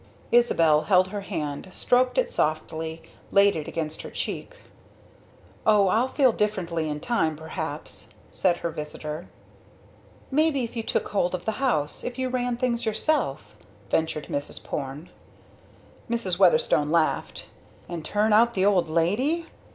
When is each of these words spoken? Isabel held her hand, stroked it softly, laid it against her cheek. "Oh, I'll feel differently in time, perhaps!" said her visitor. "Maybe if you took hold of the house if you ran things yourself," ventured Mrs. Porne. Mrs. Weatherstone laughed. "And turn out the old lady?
Isabel 0.31 0.81
held 0.85 1.09
her 1.09 1.21
hand, 1.21 1.69
stroked 1.71 2.17
it 2.17 2.31
softly, 2.31 3.03
laid 3.31 3.55
it 3.55 3.67
against 3.67 4.01
her 4.01 4.09
cheek. 4.09 4.57
"Oh, 5.63 5.89
I'll 5.89 6.07
feel 6.07 6.31
differently 6.31 6.89
in 6.89 6.99
time, 6.99 7.35
perhaps!" 7.35 8.09
said 8.31 8.57
her 8.57 8.71
visitor. 8.71 9.27
"Maybe 10.31 10.63
if 10.63 10.75
you 10.75 10.81
took 10.81 11.09
hold 11.09 11.35
of 11.35 11.45
the 11.45 11.51
house 11.61 12.03
if 12.03 12.17
you 12.17 12.29
ran 12.29 12.57
things 12.57 12.83
yourself," 12.83 13.55
ventured 13.91 14.25
Mrs. 14.25 14.63
Porne. 14.63 15.11
Mrs. 16.09 16.39
Weatherstone 16.39 16.89
laughed. 16.89 17.45
"And 17.87 18.03
turn 18.03 18.33
out 18.33 18.55
the 18.55 18.65
old 18.65 18.89
lady? 18.89 19.45